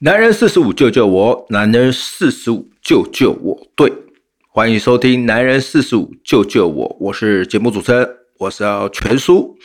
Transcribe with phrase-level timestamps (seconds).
[0.00, 3.66] 男人四十五救救我，男人四十五救救我。
[3.74, 3.90] 对，
[4.52, 8.06] 欢迎收听《男人四十五救救我》，我是节目主持人，
[8.40, 9.56] 我是要全叔。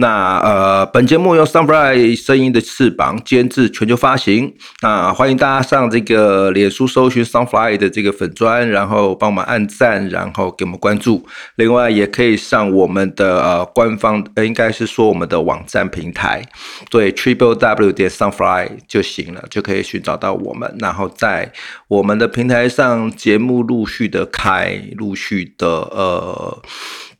[0.00, 4.54] 那呃，本节目由 Sunfly 声音的翅膀监制，全球发行。
[4.80, 11.26] 那欢迎大家上这个脸书搜寻 Sunfly 的这个粉砖，然后帮我们按赞，然后给我们关注。
[11.56, 16.44] 另外，也可以上我们的呃官方，呃应该是说我们的网站平台，
[16.90, 20.72] 对 triple w 点 Sunfly 就行了，就可以寻找到我们。
[20.78, 21.50] 然后在
[21.88, 26.62] 我们的平台上，节目陆续的开，陆续的呃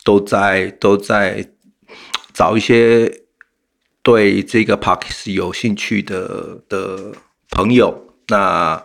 [0.04, 1.44] 都在都在。
[2.38, 3.12] 找一些
[4.00, 7.10] 对这个 Parks 有兴趣的的
[7.50, 8.80] 朋友，那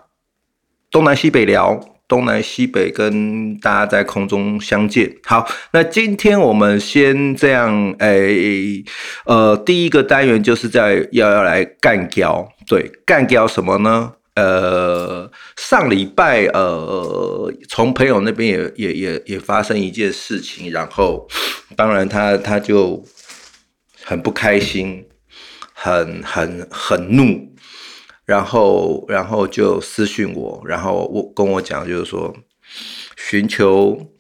[0.90, 5.16] 东南西北聊，东南西北跟大家在空中相见。
[5.24, 8.84] 好，那今天我们先这样，诶，
[9.26, 14.14] 呃，第一个单元就是在要要来干掉，对，干掉什么呢？
[14.34, 21.28] 呃，上礼拜呃，从朋友那边也也也也发生一件事情，然后
[21.76, 23.06] 当然他他就。
[24.04, 25.08] 很不开心，
[25.74, 27.54] 很很很怒，
[28.26, 32.36] 然后然后就私讯我，然后我跟我讲，就是说
[33.16, 34.14] 寻求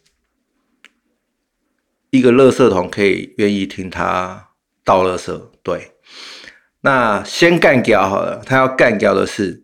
[2.09, 4.50] 一个垃圾桶可以愿意听他
[4.84, 5.42] 倒垃圾。
[5.62, 5.92] 对，
[6.81, 8.42] 那先干掉好了。
[8.45, 9.64] 他要干掉的是，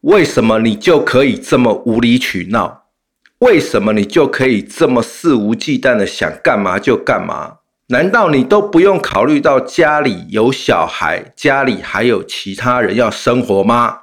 [0.00, 2.90] 为什么你就可以这么无理取闹？
[3.38, 7.58] 为什么你就可以这么肆无忌惮的想干嘛就干嘛？
[7.92, 13.98] 难道你都不用考虑到家里有小孩，家里还有其他人要生活吗？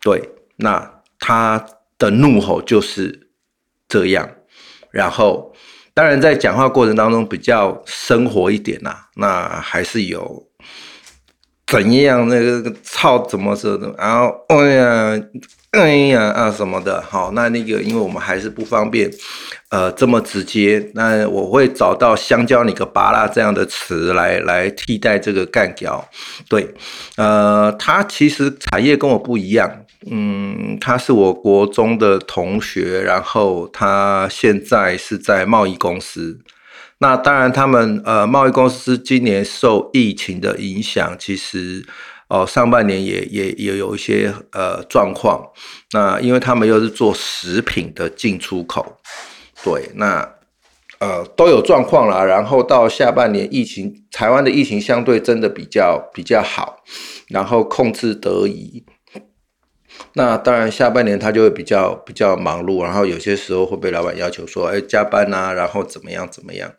[0.00, 1.64] 对，那他
[1.96, 3.28] 的怒吼就是
[3.86, 4.28] 这样。
[4.90, 5.54] 然后，
[5.94, 10.48] 当然在讲话过程当中比较生活一点呐，那还是有
[11.68, 15.22] 怎样那个操怎么说的，然后哎呀。
[15.72, 19.10] 哎呀啊什么的，好，那那个，因为我们还是不方便，
[19.70, 26.06] 呃，这么直接，那我会找到香蕉你个拔拉这样的词来来替代这个干掉。
[26.46, 26.68] 对，
[27.16, 36.38] 呃，他其实产业跟我不一样，嗯，他是我国中的同学，然后他现在是在贸易公司。
[36.98, 41.86] 那当然，他们呃贸易公司今年受疫情的影响，其实。
[42.32, 45.46] 哦，上半年也也也有一些呃状况，
[45.92, 48.96] 那因为他们又是做食品的进出口，
[49.62, 50.26] 对，那
[50.98, 52.24] 呃都有状况啦。
[52.24, 56.82] 然后到下半年疫情，台湾的疫情相对真的比较比较好，
[57.28, 58.86] 然后控制得宜。
[60.14, 66.72] 那当然下半年他就会比较比较忙碌，然后有些时候会被老板要求说，哎加班呐，然后怎么样怎么样，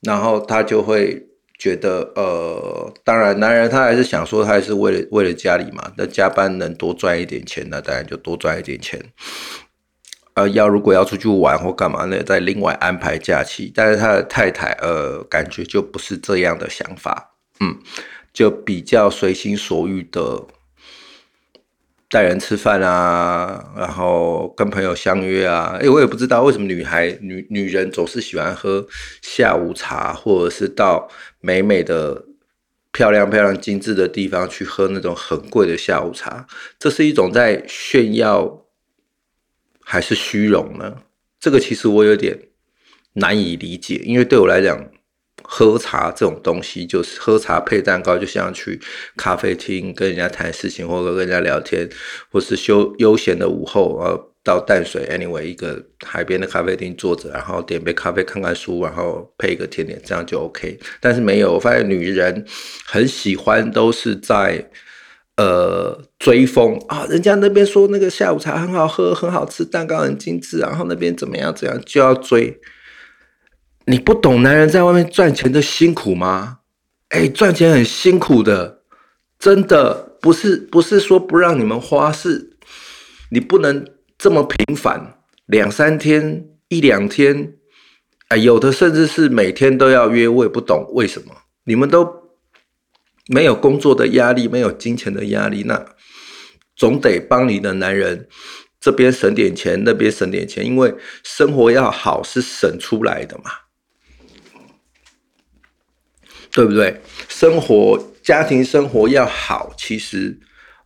[0.00, 1.26] 然后他就会。
[1.60, 5.92] 觉得呃，当然，男人他还是想说，他还是为了为了家里嘛。
[5.94, 8.98] 那加班能多赚一点钱，那当然就多赚一点钱。
[10.32, 13.70] 呃，要如果要出去玩或干嘛，那再另外安排假期。
[13.74, 17.76] 但是他的太太呃，感觉就不是这样的想法，嗯，
[18.32, 20.46] 就比较随心所欲的。
[22.10, 28.84] 带人吃饭啊，然后跟朋友相约啊，哎，我也不知道为什么女孩女女人总是喜欢喝
[29.22, 31.08] 下午茶，或者是到
[31.40, 32.24] 美美的、
[32.90, 36.48] 漂亮漂亮、精致的地方去喝那种很贵的下午茶，
[36.80, 38.66] 这是一种在炫耀
[39.84, 41.02] 还是虚荣呢？
[41.38, 42.36] 这个其实我有点
[43.12, 44.89] 难以理解，因为对我来讲。
[45.42, 48.80] 喝茶这种东西，就是喝茶配蛋糕，就像去
[49.16, 51.88] 咖啡厅跟人家谈事情，或者跟人家聊天，
[52.30, 60.78] 或是休悠闲的午后，然后到淡水，anyway 一个海边的咖啡厅坐着，然后点杯咖啡，看看书，然后配一个甜点，这样就 OK。
[61.00, 62.44] 但是没有，我发现女人
[62.86, 64.70] 很喜欢都是在
[65.36, 72.58] 呃追风啊，人家那边说那个下午茶很好喝，很好吃，蛋糕很精致，然后那边怎么样怎样就要追。
[73.86, 76.58] 你不懂男人在外面赚钱的辛苦吗？
[77.08, 78.82] 哎，赚钱很辛苦的，
[79.38, 82.56] 真的不是不是说不让你们花，是
[83.30, 83.84] 你不能
[84.16, 87.54] 这么频繁，两三天一两天，
[88.28, 91.34] 哎，有的甚至是每天都要约，我也不懂为什么
[91.64, 92.30] 你们都
[93.26, 95.84] 没有工作的压力，没有金钱的压力，那
[96.76, 98.28] 总得帮你的男人
[98.78, 100.94] 这边省点钱，那边省点钱，因为
[101.24, 103.50] 生活要好是省出来的嘛。
[106.52, 107.00] 对不对？
[107.28, 110.38] 生活家庭生活要好，其实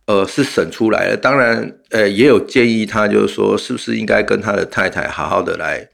[0.05, 1.17] 呃是省出来的。
[1.17, 5.89] 当然，呃也有建议他，就是说是不是应该跟他的太太好好的来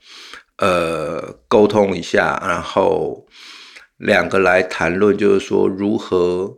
[0.57, 3.25] 呃沟通一下，然后
[3.97, 6.57] 两个来谈论，就是说如何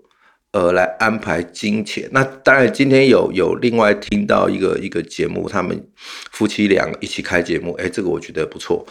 [0.51, 2.09] 呃来安排金钱。
[2.11, 5.87] 那当然，今天有有另外听到一个一个节目，他们
[6.31, 8.85] 夫妻俩一起开节目，哎，这个我觉得不错。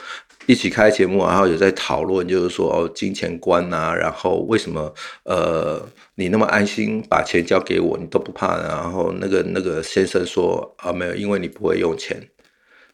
[0.46, 4.92] 一起开节目，然后有在讨论，就是说哦，金钱观呐，然后为什么
[5.24, 5.80] 呃
[6.16, 8.60] 你那么安心把钱交给我，你都不怕？
[8.60, 12.20] 然后那个那个先生说啊，没有，因为你不会用钱，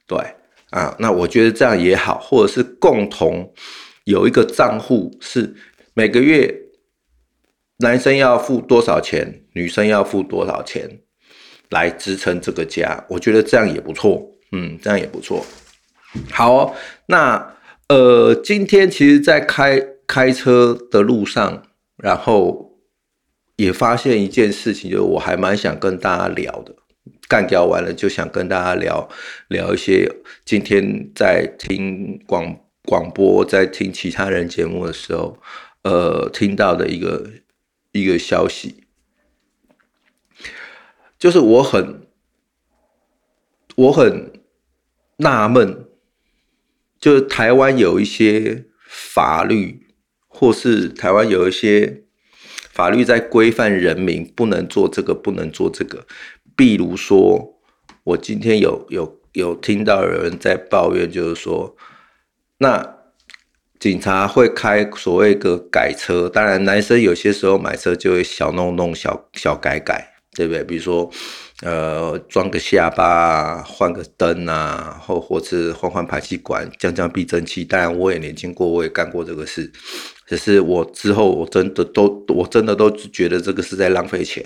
[0.06, 0.18] 对
[0.70, 3.52] 啊，那我觉得这样也好，或者是共同
[4.04, 5.54] 有一个账户，是
[5.94, 6.54] 每个月
[7.78, 11.00] 男生要付多少钱，女生要付多少钱
[11.70, 14.22] 来支撑这个家，我觉得这样也不错，
[14.52, 15.44] 嗯，这样也不错。
[16.31, 16.75] 好，
[17.06, 17.55] 那
[17.88, 21.62] 呃，今天其实，在开开车的路上，
[21.96, 22.78] 然后
[23.56, 26.75] 也发现一件事情，就是我还蛮想跟大家聊的。
[27.28, 29.06] 干掉完了，就想跟大家聊
[29.49, 30.10] 聊一些
[30.46, 35.38] 今天在听广广播，在听其他人节目的时候，
[35.82, 37.31] 呃，听到的一个
[37.93, 38.84] 一个消息，
[41.19, 42.06] 就是我很
[43.76, 44.32] 我很
[45.19, 45.84] 纳闷。
[47.00, 49.86] 就是台湾有一些法律，
[50.26, 52.02] 或是台湾有一些
[52.72, 56.06] 法律在规范人民不能做这个，不能做这个。
[56.56, 57.60] 比如说，
[58.02, 61.76] 我今天有有有听到有人在抱怨，就是说，
[62.58, 62.96] 那
[63.78, 70.64] 警察会开所谓个改车，当然男生有些时候买车就会小弄弄、小小改改，对不对？
[70.64, 71.10] 比如说。
[71.62, 77.64] 呃，装个下巴，换个灯啊，或或是换换排气管，降降避震器。
[77.64, 79.72] 当然，我也年轻过，我也干过这个事。
[80.25, 84.40] 只是我之后，我真的都，我真的都觉得这个是在浪费钱，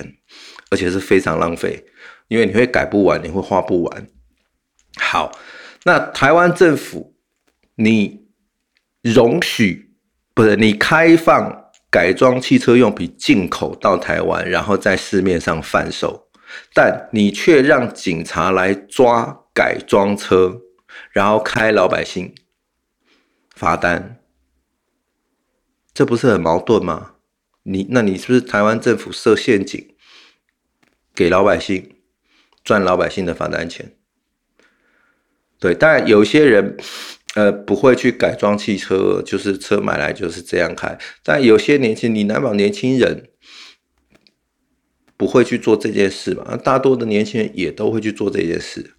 [0.71, 1.85] 而且是非常浪费，
[2.29, 4.07] 因为你会改不完，你会花不完。
[4.97, 5.33] 好，
[5.85, 7.15] 那台湾政府，
[7.75, 8.25] 你
[9.03, 9.91] 容许
[10.33, 16.29] 不是你开放改装汽车用品进口到台湾，然后在市面上贩售。
[16.75, 20.63] 但你却让警察来抓改装车，
[21.11, 22.35] 然后开老百姓
[23.55, 24.19] 罚单，
[25.93, 27.15] 这不是很矛盾吗？
[27.65, 29.95] 你那你是不是台湾政府设陷阱，
[31.15, 31.97] 给老百姓
[32.65, 33.95] 赚老百姓的罚单钱？
[35.59, 36.77] 对，当然有些人
[37.35, 40.99] 呃不会去改装汽车，就是车买来就是这样开。
[41.23, 43.29] 但有些年轻，你难保年轻人。
[45.23, 46.57] 不会去做这件事嘛？
[46.57, 48.95] 大多的年轻人也都会去做这件事。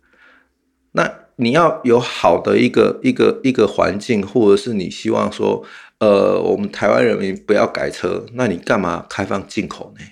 [0.93, 5.65] 那你要有好的一个一个一个环境，或者是你希望说，
[5.99, 10.05] 呃，我们台湾人民不要改车，那你干嘛开放进口呢？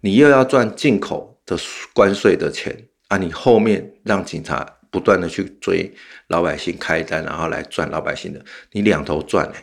[0.00, 1.56] 你又要赚进口的
[1.94, 3.18] 关税的钱啊！
[3.18, 5.92] 你后面让警察不断的去追
[6.26, 9.54] 老百姓开单，然后来赚老百姓的，你两头赚呢？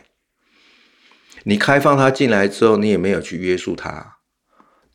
[1.44, 4.15] 你开放他进来之后，你也没有去约束他。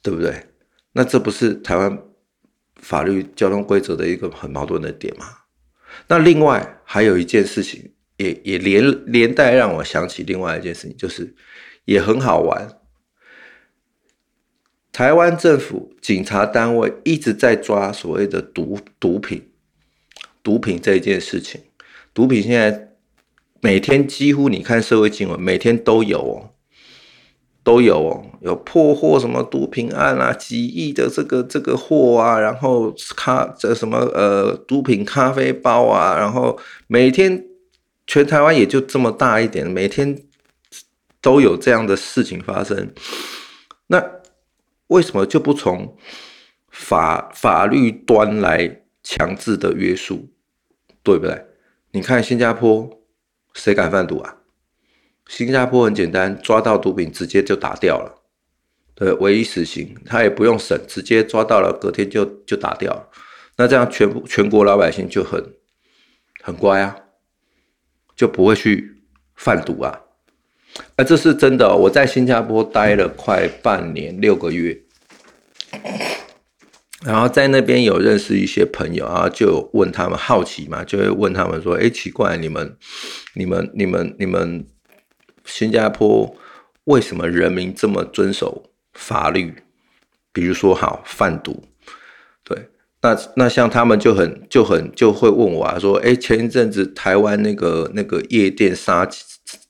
[0.02, 0.48] 对不对？
[0.94, 2.02] 那这不是台湾
[2.76, 5.26] 法律交通规则的一个很矛盾的点吗？
[6.08, 11.36] 那另外还有一件事情，也也连连带让我想起另外一件事情，就是
[11.86, 12.80] 也很好玩。
[14.92, 19.52] 台湾政府警察单位一直在抓所谓的毒毒品，
[20.44, 21.62] 毒品这一件事情，
[22.14, 22.96] 毒品现在
[23.62, 26.54] 每天几乎你看社会新闻，每天都有哦。
[27.64, 37.46] 都有哦，有破获什么毒品案啊，几亿的这个这个货啊，然后咖这什么呃毒品咖啡包啊，然后每天
[38.08, 40.18] 全台湾也就这么大一点，每天
[41.22, 42.92] 都有这样的事情发生。
[43.88, 44.04] 那
[44.88, 45.96] 为什么就不从
[46.70, 50.30] 法法律端来强制的约束，
[51.04, 51.46] 对不对？
[51.92, 52.90] 你看新加坡，
[53.54, 54.38] 谁敢贩毒啊？
[55.32, 58.22] 新加坡很简单，抓到毒品直接就打掉了，
[58.96, 63.08] 对，唯一死刑，他也不用审，直接抓到了，隔天就就打掉了。
[63.56, 65.42] 那这样全部全国老百姓就很
[66.44, 66.94] 很乖啊，
[68.14, 69.02] 就不会去
[69.36, 70.02] 贩毒啊。
[70.98, 74.78] 啊，这是真的，我在新加坡待了快半年六个月，
[77.06, 82.76] 然后在那边有认识一些朋友，然后就问他们好奇嘛，就会问他们说：“哎，奇怪，你们、
[83.34, 84.68] 你们、你们、你们。”
[85.46, 86.36] 新加坡
[86.86, 89.54] 为什么人民这么遵守法律？
[90.34, 91.64] 比如说，好贩毒，
[92.44, 92.70] 对，
[93.02, 99.06] 那那像他们就很就很就会问我啊，说，哎，前一阵子台湾那个那个夜店杀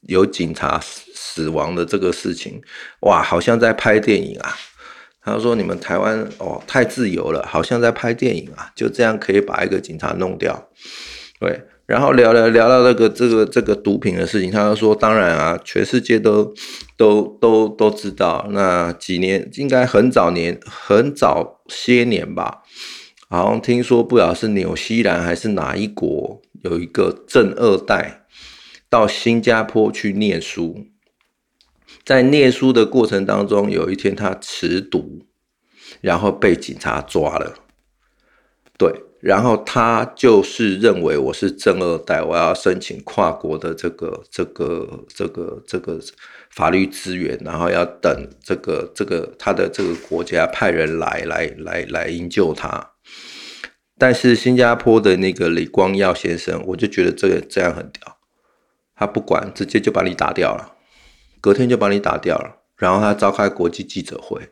[0.02, 0.80] 有警察
[1.16, 2.62] 死亡的这个事情，
[3.00, 4.56] 哇，好像在拍电影啊。
[5.24, 10.70] 他说，你们台湾哦太自由了，好像在拍电影啊，就这样可以把一个警察弄掉，
[11.40, 11.60] 对。
[11.92, 16.54] 然后聊聊聊到那个这个这个毒品的事情，他就说，当然啊，全世界都
[16.96, 18.48] 都都都知道。
[18.52, 22.64] 那几年应该很早年很早些年吧，
[23.30, 28.22] 好像听说不知道是纽西兰还是哪一国有一个正二代
[28.90, 30.88] 到新加坡去念书，
[32.06, 35.26] 在念书的过程当中，有一天他持毒，
[36.00, 37.56] 然后被警察抓了，
[38.78, 39.11] 对。
[39.22, 46.00] 然后他就是认为我是正二代，我要申请跨国的这个这个这个这个
[46.50, 52.94] 法律资源，然后要等这个这个他的这个国家派人来来来来营救他。
[54.00, 58.18] 但是新加坡的那个李光耀先生，我就觉得这个这样很屌，
[58.96, 60.74] 他不管，直接就把你打掉了，
[61.40, 64.50] 隔天就把你打掉了，然后他召开国际记者会，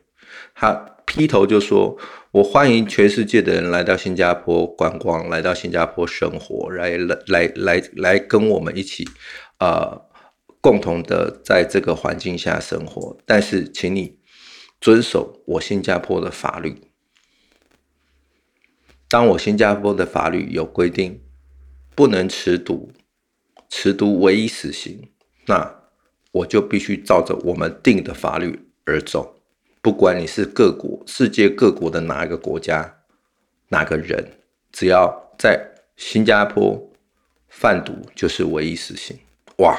[0.54, 0.86] 他。
[1.06, 1.98] 劈头就说
[2.32, 9.04] ：“我欢迎全世界的人来到新加坡观光，来到新加坡生活，来来来来来跟我们一起，
[9.58, 10.00] 呃，
[10.60, 13.18] 共同的在这个环境下生活。
[13.26, 14.16] 但是，请你
[14.80, 16.80] 遵守我新加坡的法律。
[19.08, 21.20] 当我新加坡的法律有规定，
[21.96, 22.92] 不能持毒，
[23.68, 25.10] 持毒唯一死刑，
[25.46, 25.82] 那
[26.30, 29.38] 我就必须照着我们定的法律而走。”
[29.82, 32.98] 不管你是各国、世界各国的哪一个国家、
[33.68, 34.38] 哪个人，
[34.70, 36.92] 只要在新加坡
[37.48, 39.18] 贩毒，就是唯一死刑。
[39.56, 39.74] 哇，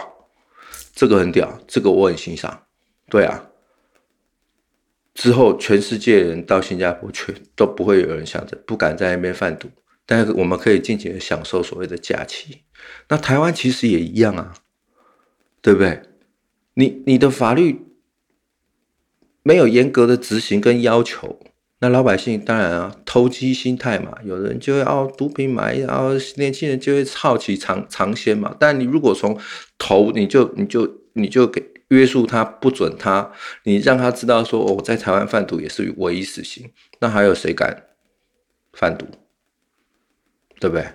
[0.95, 2.63] 这个很屌，这个我很欣赏。
[3.09, 3.49] 对啊，
[5.13, 9.69] 之后全世界人到新加坡去，都不会有人想着不敢在那边贩毒，
[10.07, 12.63] 但是我们可以尽情的享受所谓的假期。
[13.07, 14.55] 那台湾其实也一样啊，
[15.61, 16.01] 对不对？
[16.73, 17.90] 你你的法律。
[19.43, 21.39] 没有严格的执行跟要求，
[21.79, 28.55] 那老百姓当然啊，投机心态嘛，有人就会哦，毒品买，然后年轻人就会好奇尝尝鲜嘛。
[28.59, 29.37] 但你如果从
[29.77, 33.31] 头你就你就你就给约束他，不准他，
[33.63, 37.87] 你让他知道说，哦，在台湾贩毒也是唯一死刑，那还有谁敢
[38.73, 39.07] 贩毒？
[40.59, 40.85] 对不对？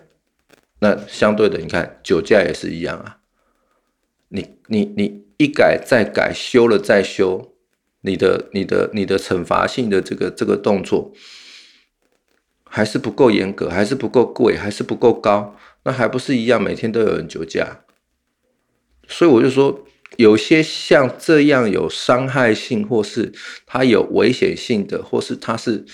[0.78, 3.18] 那相对的，你看酒驾也是一样啊，
[4.28, 7.55] 你你你一改再改，修了再修。
[8.06, 11.12] 你的、你的、你的惩罚性的这个这个动作
[12.64, 16.62] 还是不够严格，还是不够贵，还是不够高，那还不是一样？
[16.62, 17.80] 每天都有人酒驾，
[19.08, 19.84] 所以我就说，
[20.16, 23.32] 有些像这样有伤害性，或是
[23.66, 25.84] 它有危险性的，或是它是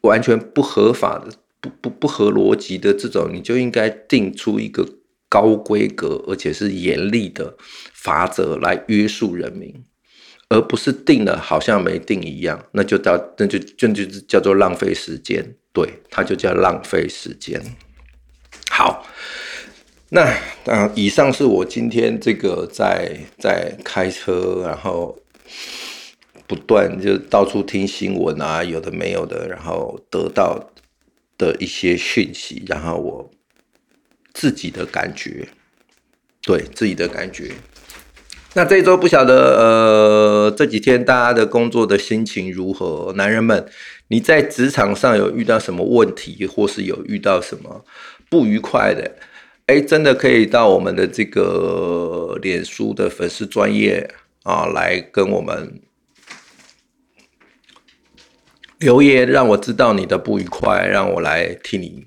[0.00, 4.86] 完全不合法的、不不不合逻辑的这种，你就应该定出一个
[5.28, 7.56] 高规格而且是严厉的
[7.92, 9.84] 法则来约束人民。
[10.48, 17.60] 而不是定了好像没定一样，那就叫那就就就叫做浪费时间，对，它就叫浪费时间。
[18.70, 19.06] 好，
[20.10, 20.22] 那
[20.66, 25.18] 啊，以上是我今天这个在在开车，然后
[26.46, 30.70] 不断就到处听新闻啊，有的没有的，然后得到
[31.38, 33.30] 的一些讯息，然后我
[34.32, 35.48] 自己的感觉，
[36.42, 37.52] 对自己的感觉。
[38.56, 43.12] 那这一周不晓得，呃，这几天大家的工作的心情如何？
[43.16, 43.66] 男人们，
[44.06, 47.84] 你在职场上有遇到什么问题，或是有遇到什么
[48.30, 49.16] 不愉快的？
[49.66, 54.08] 哎，真的可以到我们的这个脸书的粉丝专业
[54.44, 55.80] 啊，来跟我们
[58.78, 62.06] 留言，让我知道你的不愉快，让我来替你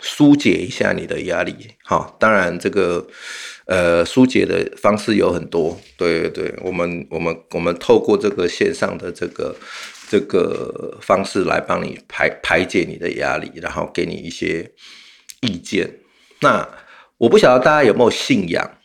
[0.00, 1.54] 疏解一下你的压力。
[1.84, 3.06] 好，当然这个。
[3.70, 9.54] 呃，疏解的方式有很多，对对对，我们我们我们透过这个线上的这个
[10.08, 14.72] 这个方式来帮你排排解你的压力，然后给你一些
[15.42, 15.98] 意见。
[16.40, 16.66] 那
[17.18, 18.78] 我不晓得大家有没有信仰？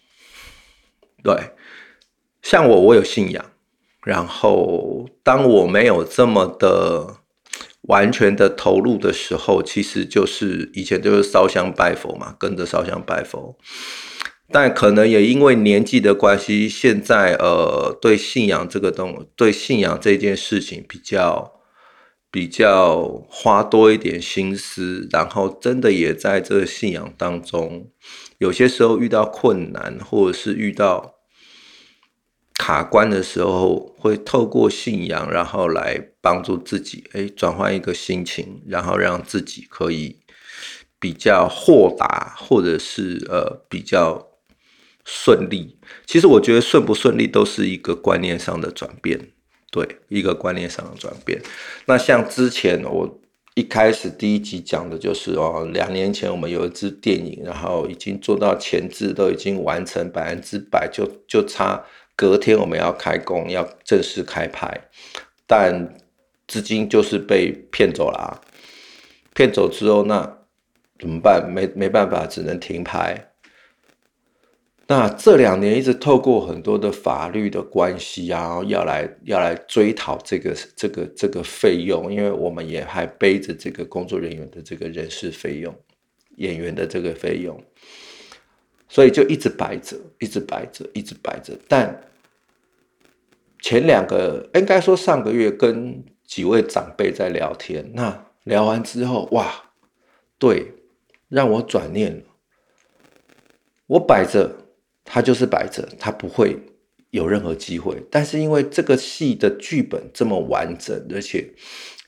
[1.23, 1.33] 对，
[2.41, 3.51] 像我，我有信仰。
[4.03, 7.19] 然后当我没有这么的
[7.83, 13.57] 完全的投入的时候，其实就是以前就是烧香拜佛嘛，跟着烧香拜佛。
[14.51, 21.53] 但可能也因为年纪的关系，现在呃，对信仰这个东，对信仰这件事情比较
[22.29, 27.89] 比较花多一点心思，然后真的也在这个信仰当中，
[28.37, 31.12] 有些时候遇到困难或者是遇到
[32.63, 40.15] 卡关的时候，会透过信仰，然后来帮助自己，哎，转换一个心情，然后让自己可以
[40.97, 44.29] 比较豁达，或者是呃比较。
[45.05, 49.19] 顺利，其实我觉得顺不顺利都是一个观念上的转变，
[49.69, 51.41] 对，一个观念上的转变。
[51.87, 53.19] 那像之前我
[53.53, 61.83] 一开始第一集讲的就是哦，两年前我们有一支电影，然后已经做到前置都已经完成百分之百，就就差
[62.15, 64.89] 隔天我们要开工，要正式开拍，
[65.47, 65.95] 但
[66.47, 68.41] 资金就是被骗走了啊！
[69.33, 70.39] 骗走之后那
[70.99, 71.49] 怎么办？
[71.51, 73.29] 没没办法，只能停拍。
[74.85, 85.73] 那这两年一直透过很多的法律的关系啊，要来要来追讨这个这个这个费用，因为我们也还背着这个工作人员的这个人事费用、
[86.35, 87.59] 演员的这个费用，
[88.93, 91.57] 所以就一直摆着，一直摆着，一直摆着。
[91.67, 92.03] 但
[93.59, 99.71] 前两个应该说上个月跟几位长辈在聊天，那聊完之后，哇，
[100.37, 100.73] 对，
[101.27, 102.23] 让我转念了，
[103.87, 104.59] 我摆着。
[105.05, 106.57] 他就是摆着，他不会
[107.09, 108.01] 有任何机会。
[108.09, 111.45] 但是因为这个戏的剧本这么完整，而且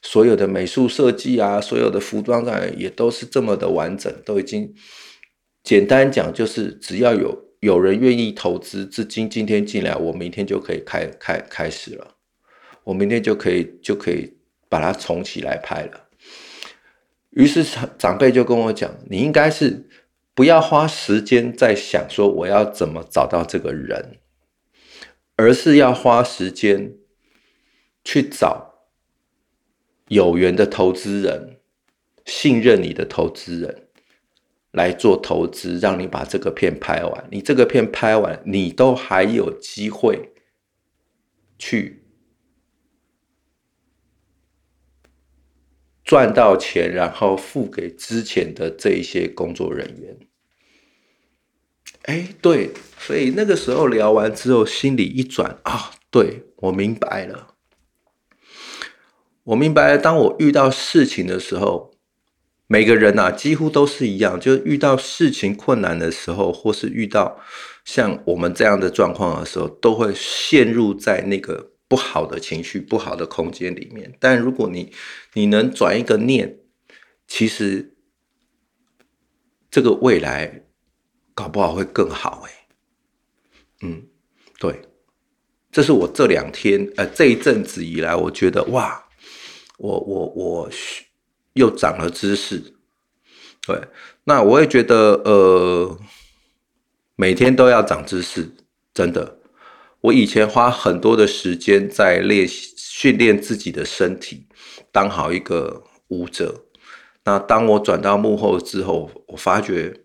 [0.02, 4.74] 所有的美术设计啊，所有的服装上也都是这么的完整，都已经
[5.66, 12.16] 简单讲就是只要有有人愿意投资资金，今天进来，我明天就可以开开开始了，
[12.86, 14.38] 我明天就可以就可以
[14.70, 16.08] 把它重起来拍了。
[17.32, 19.90] 于是长长辈就跟我讲，你应该是。
[20.38, 24.18] 不要花时间在想说我要怎么找到这个人，
[25.38, 26.94] 而是要花时间
[28.04, 28.90] 去找
[30.10, 31.62] 有缘的投资人，
[32.26, 33.85] 信任你的投资人
[34.76, 37.28] 来做投资，让你把这个片拍完。
[37.32, 40.34] 你这个片拍完，你都还有机会
[41.58, 42.04] 去
[46.04, 50.20] 赚到钱，然后付给之前的这一些工作人员。
[52.04, 57.56] 哎，对，所以那个时候聊完之后，心里一转啊，对我明白了，
[59.46, 59.98] 我明白了。
[59.98, 61.95] 当我遇到事情的时候，
[62.68, 67.40] 每个人呐，几乎都是一样，就遇到事情困难的时候，或是遇到
[67.84, 74.14] 像我们这样的状况的时候，都会陷入在那个不好的情绪、不好的空间里面。
[74.20, 74.92] 但如果你
[75.34, 76.58] 你能转一个念，
[77.28, 77.96] 其实
[79.70, 80.64] 这个未来。
[81.38, 82.68] 搞不好会更好哎，
[83.82, 84.08] 嗯，
[84.58, 84.84] 对，
[85.70, 89.04] 这是我这两天呃这一阵子以来，我觉得哇，
[89.78, 90.70] 我我我
[91.56, 92.62] 又长了知识，
[93.68, 93.82] 对，
[94.24, 96.00] 那我也觉得呃
[97.18, 98.50] 每天都要长知识，
[98.94, 99.40] 真的，
[100.00, 104.48] 我以前花很多的时间在练习训练自己的身体，
[104.92, 106.64] 当好一个舞者，
[107.26, 110.02] 那当我转到幕后之后，我发觉。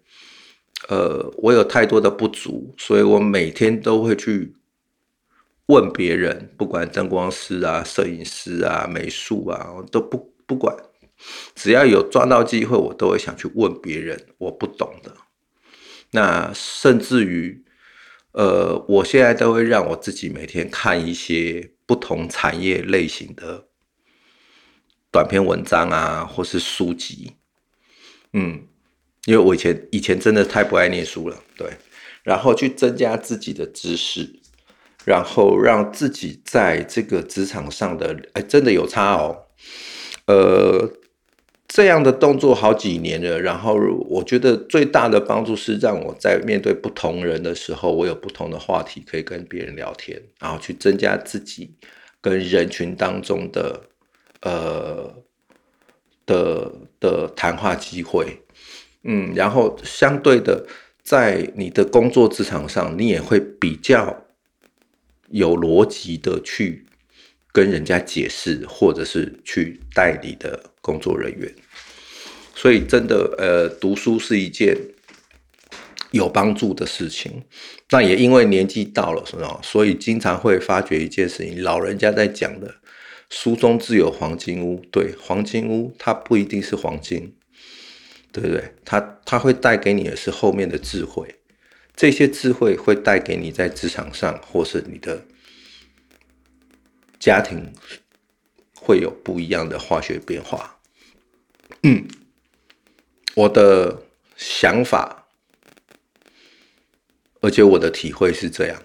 [0.89, 4.57] 呃，我有太多的不足，所以我每天都会去
[5.67, 10.75] 问别人，不管灯光师啊、摄影师啊、美术啊，都不不管，
[11.55, 15.17] 只要有抓到机会，我都会想去问别人我不懂的。
[16.13, 17.65] 那甚至于，
[18.33, 23.69] 呃，我现在都会让我自己每天看一些不同产业类型的
[25.11, 27.37] 短篇文章啊，或是书籍，
[28.33, 28.67] 嗯。
[29.27, 31.71] 因为我以前以前真的太不爱念书了，对，
[32.23, 34.41] 然后去增加自己的知识，
[35.05, 39.45] 然后让自己在这个职场上的哎真的有差哦，
[40.27, 40.91] 呃，
[41.73, 43.79] 这样的动作好几年了，然后
[44.09, 51.71] 我觉得最大的帮助是让我在面对不同人的时候，我有不同的话题可以跟别人聊天，然后去增加自己
[52.21, 53.83] 跟人群当中的
[54.43, 55.15] 呃
[56.27, 58.43] 的的谈话机会。
[59.05, 60.67] 嗯，然后相对的，
[61.05, 64.25] 在你的工作职场上，你也会比较
[65.29, 66.85] 有逻辑的去
[67.53, 71.55] 跟人家解释，或者是去带你的工作人员。
[72.55, 74.77] 所以，真的，呃，读书是一件
[76.11, 77.43] 有帮助的事情。
[77.91, 79.61] 那也因为年纪到了，是吧？
[79.63, 82.77] 所以经常会发觉一件事情：老人家在讲的
[83.31, 87.35] “书中自有黄金屋”，对，黄金屋它不一定是黄金。
[88.33, 88.75] 对不对？
[88.85, 91.35] 它它会带给你的是后面的智慧，
[91.97, 95.27] 这些智慧会带给你在职场上或是你的
[97.19, 97.73] 家庭
[98.81, 100.79] 会有不一样的化学变化。
[101.83, 102.09] 嗯，
[103.35, 104.03] 我的
[104.37, 105.27] 想法，
[107.41, 108.83] 而且我的体会是这样。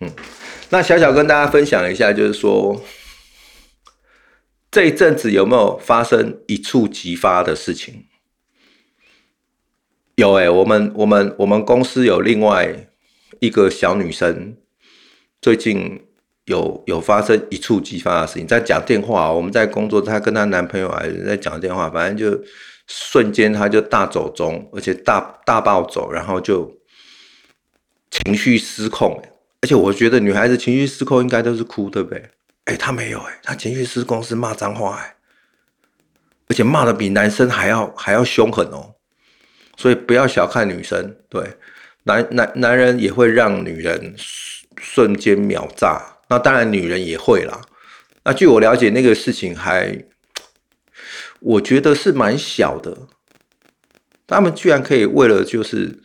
[0.00, 0.12] 嗯，
[0.70, 2.84] 那小小跟大家分享一下，就是说
[4.70, 8.04] 这一阵子有没有发生一触即发的事情？
[10.16, 12.88] 有哎，我们我们我们公司有另外
[13.40, 14.56] 一个小女生，
[15.40, 16.06] 最近
[16.46, 22.42] 有有发生一触即发的事情，在讲电话，我们在工作，她跟她男朋友还在讲电话，反正就
[22.86, 26.76] 瞬间她就大走中，而且大大暴走，然后就
[28.10, 29.22] 情绪失控。
[29.62, 32.30] 而且我觉得女孩子情绪失控应该都是哭，对不对？
[32.66, 35.16] 哎，她没有，哎，她情绪失控是骂脏话，哎，
[36.48, 38.94] 而且骂的比男生还要还要凶狠哦。
[39.76, 41.42] 所以不要小看女生，对，
[42.04, 44.14] 男男男人也会让女人
[44.80, 47.62] 瞬间秒炸，那当然女人也会啦。
[48.24, 50.04] 那据我了解，那个事情还，
[51.40, 53.08] 我觉得是蛮小的。
[54.26, 56.00] 他们居然可以为了就是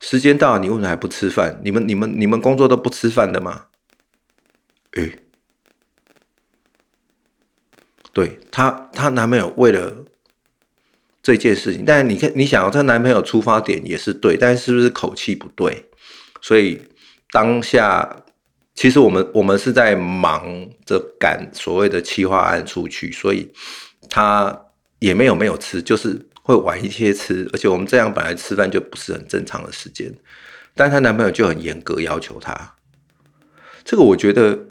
[0.00, 1.60] 时间到了，你为什么还不吃饭？
[1.64, 3.66] 你们你们你们工作都不吃饭的吗？
[4.92, 5.18] 诶，
[8.12, 10.04] 对她她男朋友为了。
[11.26, 15.88] 这件事情，但是你看，你想，她男朋友出发点也是对，但是不是口气不对？
[16.42, 16.82] 所以
[17.30, 18.23] 当下，
[18.74, 23.50] 其实我们我们是在忙着赶所谓的企划案出去，所以
[24.10, 24.66] 他
[24.98, 30.12] 也没有没有吃，就是会晚一些吃，而且我们这样本来吃饭就不是很正常的时间，
[30.74, 32.74] 但她男朋友就很严格要求她，
[33.84, 34.66] 这个我觉得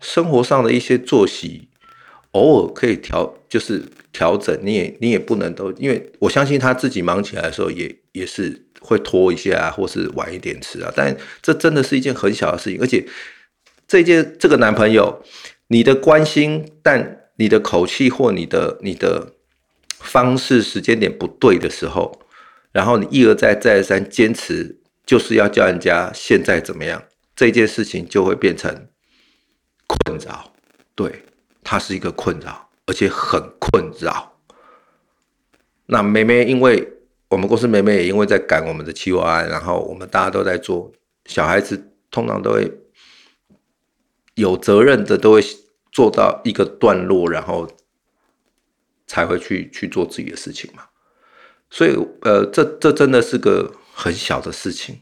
[0.00, 1.68] 生活上的一些作息。
[2.32, 4.58] 偶尔可以调，就是调整。
[4.62, 10.92] 你也你也不能都，因为我相信她自己忙起来的时候，也也是会拖一下，或是晚一点吃啊。
[10.94, 13.06] 但这真的是一件很小的事情，而且
[13.86, 15.22] 这件这个男朋友，
[15.68, 19.32] 你的关心，但你的口气或你的你的
[19.98, 22.20] 方式时间点不对的时候，
[22.72, 27.02] 然后你一而再再而三坚持，就是要叫人家现在怎么样，
[27.36, 28.88] 这件事情就会变成
[29.86, 30.52] 困扰，
[30.94, 31.24] 对。
[31.64, 34.36] 它是一个困扰，而且很困扰。
[35.86, 36.92] 那妹妹，因为
[37.32, 40.92] 我们公司妹妹也因为在赶我们的企划案，然后我们大家都在做，
[41.24, 42.70] 小孩子通常都会
[44.34, 45.42] 有责任的，都会
[45.90, 47.66] 做到一个段落，然后
[49.06, 50.84] 才会去去做自己的事情嘛。
[51.70, 55.00] 所以，呃，这这真的是个很小的事情。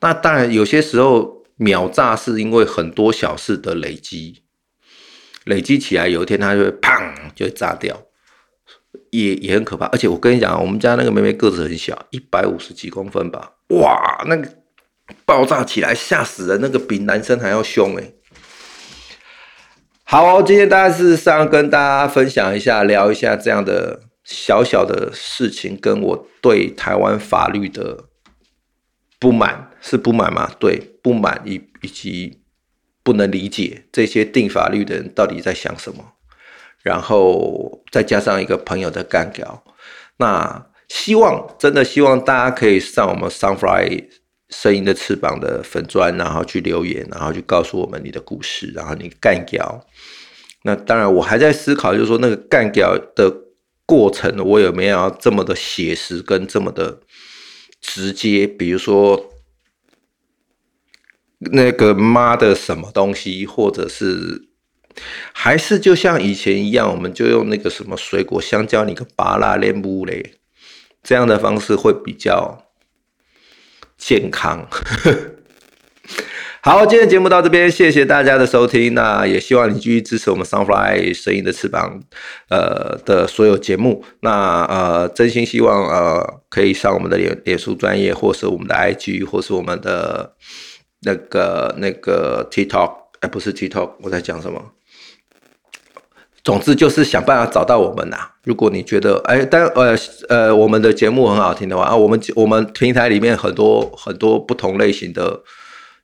[0.00, 4.42] 那当然，有些时候秒炸是因为很多小事的累积。
[5.44, 8.02] 累积起来，有一天它就会砰，就会炸掉，
[9.10, 9.86] 也也很可怕。
[9.86, 14.48] 而且我跟你讲，我们家那个妹妹个子很小，一百五十几公分吧，哇，那个
[15.24, 18.12] 爆炸起来吓死人，那个比男生还要凶哎。
[20.04, 28.04] 好，今天大概是上跟大家分享一下，聊一下这样的小小的事情，跟我对台湾法律的
[29.18, 30.50] 不满，是不满吗？
[30.58, 32.42] 对，不满以以及。
[33.04, 36.12] 不能理解这些定法律的人到底在想什么，
[36.82, 39.64] 然后再加上一个朋友的干掉，
[40.18, 44.04] 那希望真的希望大家可以上我们 Sunfly
[44.48, 49.86] 声音的翅膀的粉砖，然后去留言，然后去告诉我们你的故事，然后你干掉。
[50.62, 53.32] 那当然，我还在思考，就是说那个干掉的
[53.86, 57.00] 过程，我有没有这么的写实跟这么的
[57.80, 58.46] 直接？
[58.46, 59.32] 比如说。
[61.52, 64.47] 那个妈的什么东西，或者是
[65.32, 70.34] 还是就像以前一样，我们就用那个什么水果香蕉，你个巴拉莲布嘞，
[71.02, 72.66] 这样的方式会比较
[73.96, 74.68] 健康。
[76.60, 78.92] 好，今天节目到这边，谢谢大家的收听。
[78.94, 82.02] 那也希望你继续支持我们 Sunfly 声音的翅膀，
[82.48, 84.04] 呃的所有节目。
[84.20, 90.34] 那呃，真心希望呃可以上我们的脸脸书专业，或是我们的 IG，或是我们的。
[91.02, 94.72] 那个那个 TikTok，哎，不是 TikTok，我在讲什么？
[96.44, 98.16] 总之就是想办法找到我们呐。
[98.44, 99.96] 如果你觉得哎，但呃
[100.28, 105.42] 呃，我们的节目很好听的话啊，我们我们平台里面很多很多不同类型的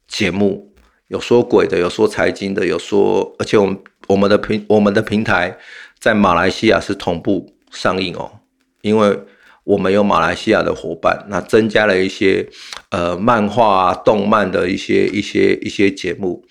[0.06, 0.72] 节目，
[1.08, 5.56] 有说鬼的，有说财经的，有说，而且我们我们的平我们的平台
[5.98, 8.30] 在马来西亚是同步上映哦，
[8.82, 9.18] 因为。
[9.66, 12.46] 我们有马来西亚的伙伴，那增加了一些
[12.90, 16.44] 呃漫画、动漫的一些一些一些节目，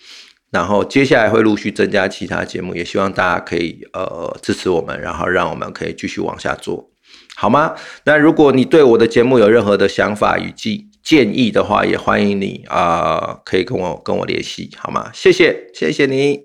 [0.53, 6.91] 然后接下来会陆续增加其他节目，也希望大家可以呃支持我们，然后让我们可以继续往下做，
[7.35, 7.73] 好吗？
[8.05, 15.09] 那如果你对我的节目有任何的想法与建建议的话，也欢迎你啊可以跟我跟我联系，好吗？
[15.11, 16.41] 谢谢，谢谢你。